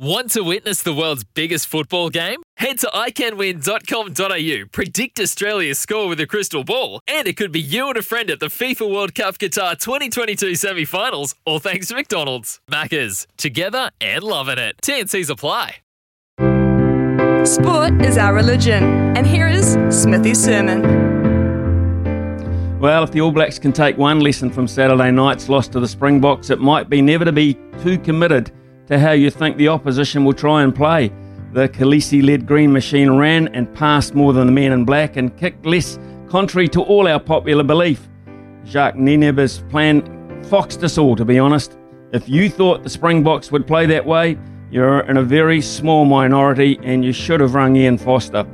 Want 0.00 0.32
to 0.32 0.42
witness 0.42 0.82
the 0.82 0.92
world's 0.92 1.22
biggest 1.22 1.68
football 1.68 2.10
game? 2.10 2.42
Head 2.56 2.80
to 2.80 2.88
iCanWin.com.au, 2.88 4.66
predict 4.72 5.20
Australia's 5.20 5.78
score 5.78 6.08
with 6.08 6.18
a 6.18 6.26
crystal 6.26 6.64
ball, 6.64 6.98
and 7.06 7.28
it 7.28 7.36
could 7.36 7.52
be 7.52 7.60
you 7.60 7.86
and 7.86 7.96
a 7.96 8.02
friend 8.02 8.28
at 8.28 8.40
the 8.40 8.46
FIFA 8.46 8.92
World 8.92 9.14
Cup 9.14 9.38
Qatar 9.38 9.78
2022 9.78 10.56
semi 10.56 10.84
finals, 10.84 11.36
all 11.46 11.60
thanks 11.60 11.86
to 11.86 11.94
McDonald's. 11.94 12.58
Maccas, 12.68 13.28
together 13.36 13.92
and 14.00 14.24
loving 14.24 14.58
it. 14.58 14.74
TNC's 14.82 15.30
apply. 15.30 15.76
Sport 17.44 18.04
is 18.04 18.18
our 18.18 18.34
religion, 18.34 18.82
and 19.16 19.24
here 19.24 19.46
is 19.46 19.78
Smithy's 19.90 20.42
sermon. 20.42 20.82
Well, 22.80 23.04
if 23.04 23.12
the 23.12 23.20
All 23.20 23.30
Blacks 23.30 23.60
can 23.60 23.72
take 23.72 23.96
one 23.96 24.18
lesson 24.18 24.50
from 24.50 24.66
Saturday 24.66 25.12
night's 25.12 25.48
loss 25.48 25.68
to 25.68 25.78
the 25.78 25.86
Springboks, 25.86 26.50
it 26.50 26.58
might 26.58 26.90
be 26.90 27.00
never 27.00 27.24
to 27.24 27.30
be 27.30 27.56
too 27.80 27.96
committed 27.96 28.50
to 28.86 28.98
how 28.98 29.12
you 29.12 29.30
think 29.30 29.56
the 29.56 29.68
opposition 29.68 30.24
will 30.24 30.32
try 30.32 30.62
and 30.62 30.74
play. 30.74 31.12
The 31.52 31.68
Kolisi 31.68 32.24
led 32.24 32.46
Green 32.46 32.72
Machine 32.72 33.12
ran 33.12 33.48
and 33.48 33.72
passed 33.74 34.14
more 34.14 34.32
than 34.32 34.46
the 34.46 34.52
men 34.52 34.72
in 34.72 34.84
black 34.84 35.16
and 35.16 35.36
kicked 35.36 35.64
less, 35.64 35.98
contrary 36.28 36.68
to 36.68 36.82
all 36.82 37.06
our 37.06 37.20
popular 37.20 37.62
belief. 37.62 38.08
Jacques 38.66 38.96
Nienaber's 38.96 39.60
plan 39.70 40.42
foxed 40.44 40.82
us 40.82 40.98
all, 40.98 41.14
to 41.16 41.24
be 41.24 41.38
honest. 41.38 41.78
If 42.12 42.28
you 42.28 42.48
thought 42.48 42.82
the 42.82 42.90
Springboks 42.90 43.52
would 43.52 43.66
play 43.66 43.86
that 43.86 44.04
way, 44.04 44.38
you're 44.70 45.00
in 45.00 45.16
a 45.16 45.22
very 45.22 45.60
small 45.60 46.04
minority 46.04 46.78
and 46.82 47.04
you 47.04 47.12
should 47.12 47.40
have 47.40 47.54
rung 47.54 47.76
Ian 47.76 47.98
Foster. 47.98 48.46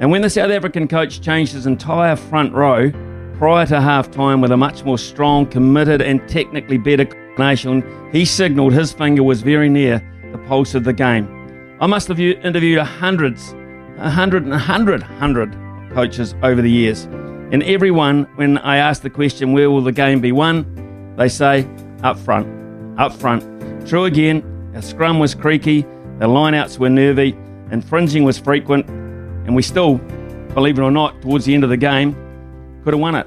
And 0.00 0.10
when 0.10 0.22
the 0.22 0.30
South 0.30 0.50
African 0.50 0.88
coach 0.88 1.20
changed 1.20 1.52
his 1.52 1.66
entire 1.66 2.16
front 2.16 2.52
row 2.52 2.90
prior 3.38 3.66
to 3.66 3.80
half 3.80 4.10
time 4.10 4.40
with 4.40 4.50
a 4.50 4.56
much 4.56 4.84
more 4.84 4.98
strong, 4.98 5.46
committed, 5.46 6.02
and 6.02 6.28
technically 6.28 6.78
better 6.78 7.04
nation, 7.38 7.84
he 8.12 8.24
signalled 8.24 8.72
his 8.72 8.92
finger 8.92 9.22
was 9.22 9.42
very 9.42 9.68
near 9.68 10.02
the 10.32 10.38
pulse 10.38 10.74
of 10.74 10.84
the 10.84 10.92
game. 10.92 11.28
I 11.80 11.86
must 11.86 12.08
have 12.08 12.20
interviewed 12.20 12.80
hundreds, 12.80 13.54
a 13.98 14.10
hundred 14.10 14.44
and 14.44 14.52
a 14.52 14.58
hundred, 14.58 15.02
hundred 15.02 15.56
coaches 15.92 16.34
over 16.42 16.62
the 16.62 16.70
years. 16.70 17.04
And 17.52 17.62
everyone, 17.64 18.24
when 18.36 18.58
I 18.58 18.76
ask 18.76 19.02
the 19.02 19.10
question, 19.10 19.52
where 19.52 19.70
will 19.70 19.82
the 19.82 19.92
game 19.92 20.20
be 20.20 20.32
won? 20.32 21.14
They 21.16 21.28
say, 21.28 21.68
up 22.02 22.18
front, 22.18 22.46
up 22.98 23.12
front. 23.12 23.42
True 23.86 24.04
again, 24.04 24.70
our 24.74 24.82
scrum 24.82 25.18
was 25.18 25.34
creaky, 25.34 25.82
the 26.18 26.26
lineouts 26.28 26.78
were 26.78 26.88
nervy, 26.88 27.36
infringing 27.70 28.24
was 28.24 28.38
frequent, 28.38 28.88
and 28.88 29.54
we 29.54 29.62
still, 29.62 29.98
believe 30.54 30.78
it 30.78 30.82
or 30.82 30.90
not, 30.90 31.20
towards 31.20 31.44
the 31.44 31.54
end 31.54 31.64
of 31.64 31.70
the 31.70 31.76
game, 31.76 32.14
could 32.84 32.94
have 32.94 33.00
won 33.00 33.14
it. 33.14 33.26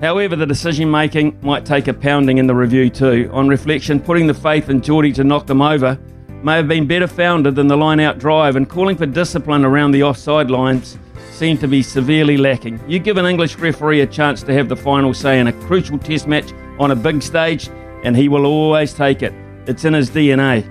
However, 0.00 0.36
the 0.36 0.46
decision 0.46 0.88
making 0.88 1.36
might 1.42 1.66
take 1.66 1.88
a 1.88 1.94
pounding 1.94 2.38
in 2.38 2.46
the 2.46 2.54
review 2.54 2.88
too. 2.88 3.28
On 3.32 3.48
reflection, 3.48 3.98
putting 3.98 4.28
the 4.28 4.34
faith 4.34 4.70
in 4.70 4.80
Jordie 4.80 5.12
to 5.14 5.24
knock 5.24 5.46
them 5.46 5.60
over 5.60 5.98
may 6.44 6.54
have 6.54 6.68
been 6.68 6.86
better 6.86 7.08
founded 7.08 7.56
than 7.56 7.66
the 7.66 7.76
line 7.76 7.98
out 7.98 8.18
drive, 8.18 8.54
and 8.54 8.68
calling 8.68 8.96
for 8.96 9.06
discipline 9.06 9.64
around 9.64 9.90
the 9.90 10.04
offside 10.04 10.52
lines 10.52 10.98
seemed 11.32 11.58
to 11.58 11.66
be 11.66 11.82
severely 11.82 12.36
lacking. 12.36 12.80
You 12.86 13.00
give 13.00 13.16
an 13.16 13.26
English 13.26 13.56
referee 13.56 14.02
a 14.02 14.06
chance 14.06 14.42
to 14.44 14.52
have 14.52 14.68
the 14.68 14.76
final 14.76 15.12
say 15.12 15.40
in 15.40 15.48
a 15.48 15.52
crucial 15.52 15.98
test 15.98 16.28
match 16.28 16.52
on 16.78 16.92
a 16.92 16.96
big 16.96 17.20
stage, 17.20 17.68
and 18.04 18.16
he 18.16 18.28
will 18.28 18.46
always 18.46 18.94
take 18.94 19.22
it. 19.22 19.34
It's 19.66 19.84
in 19.84 19.94
his 19.94 20.10
DNA. 20.10 20.64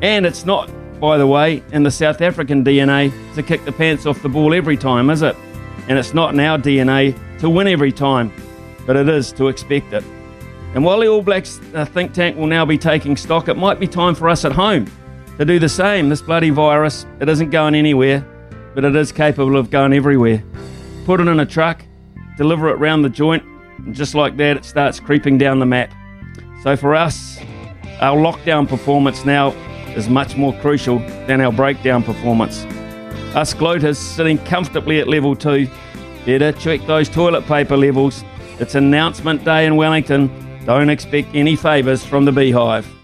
And 0.00 0.24
it's 0.24 0.46
not, 0.46 0.70
by 0.98 1.18
the 1.18 1.26
way, 1.26 1.62
in 1.72 1.82
the 1.82 1.90
South 1.90 2.22
African 2.22 2.64
DNA 2.64 3.12
to 3.34 3.42
kick 3.42 3.66
the 3.66 3.72
pants 3.72 4.06
off 4.06 4.22
the 4.22 4.30
ball 4.30 4.54
every 4.54 4.78
time, 4.78 5.10
is 5.10 5.20
it? 5.20 5.36
And 5.88 5.98
it's 5.98 6.14
not 6.14 6.32
in 6.32 6.40
our 6.40 6.58
DNA 6.58 7.14
to 7.40 7.50
win 7.50 7.68
every 7.68 7.92
time 7.92 8.32
but 8.86 8.96
it 8.96 9.08
is 9.08 9.32
to 9.32 9.48
expect 9.48 9.92
it. 9.92 10.04
And 10.74 10.84
while 10.84 11.00
the 11.00 11.08
All 11.08 11.22
Blacks 11.22 11.60
uh, 11.74 11.84
think 11.84 12.12
tank 12.12 12.36
will 12.36 12.46
now 12.46 12.64
be 12.64 12.78
taking 12.78 13.16
stock, 13.16 13.48
it 13.48 13.56
might 13.56 13.80
be 13.80 13.86
time 13.86 14.14
for 14.14 14.28
us 14.28 14.44
at 14.44 14.52
home 14.52 14.86
to 15.38 15.44
do 15.44 15.58
the 15.58 15.68
same. 15.68 16.08
This 16.08 16.22
bloody 16.22 16.50
virus, 16.50 17.06
it 17.20 17.28
isn't 17.28 17.50
going 17.50 17.74
anywhere, 17.74 18.26
but 18.74 18.84
it 18.84 18.94
is 18.94 19.10
capable 19.12 19.56
of 19.56 19.70
going 19.70 19.92
everywhere. 19.92 20.44
Put 21.04 21.20
it 21.20 21.28
in 21.28 21.40
a 21.40 21.46
truck, 21.46 21.84
deliver 22.36 22.68
it 22.68 22.74
round 22.74 23.04
the 23.04 23.08
joint, 23.08 23.42
and 23.78 23.94
just 23.94 24.14
like 24.14 24.36
that, 24.36 24.58
it 24.58 24.64
starts 24.64 25.00
creeping 25.00 25.38
down 25.38 25.58
the 25.58 25.66
map. 25.66 25.92
So 26.62 26.76
for 26.76 26.94
us, 26.94 27.38
our 28.00 28.16
lockdown 28.16 28.68
performance 28.68 29.24
now 29.24 29.52
is 29.94 30.08
much 30.08 30.36
more 30.36 30.52
crucial 30.60 30.98
than 31.26 31.40
our 31.40 31.52
breakdown 31.52 32.02
performance. 32.02 32.64
Us 33.34 33.54
gloaters 33.54 33.96
sitting 33.96 34.38
comfortably 34.38 34.98
at 34.98 35.08
level 35.08 35.34
two, 35.34 35.68
better 36.26 36.52
check 36.52 36.84
those 36.86 37.08
toilet 37.08 37.46
paper 37.46 37.76
levels 37.76 38.24
it's 38.58 38.74
announcement 38.74 39.44
day 39.44 39.66
in 39.66 39.76
Wellington. 39.76 40.30
Don't 40.64 40.88
expect 40.88 41.28
any 41.34 41.56
favours 41.56 42.04
from 42.04 42.24
the 42.24 42.32
beehive. 42.32 42.96